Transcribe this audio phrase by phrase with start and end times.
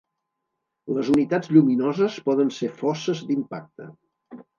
[0.95, 3.87] Les unitats lluminoses poden ser fosses d'impacte.